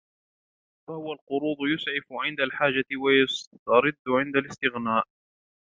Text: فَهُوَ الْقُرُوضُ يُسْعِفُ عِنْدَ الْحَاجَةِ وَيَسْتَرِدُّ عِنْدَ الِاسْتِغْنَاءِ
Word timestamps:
فَهُوَ 0.87 1.13
الْقُرُوضُ 1.13 1.57
يُسْعِفُ 1.73 2.05
عِنْدَ 2.11 2.39
الْحَاجَةِ 2.39 2.85
وَيَسْتَرِدُّ 3.03 4.01
عِنْدَ 4.23 4.35
الِاسْتِغْنَاءِ 4.35 5.03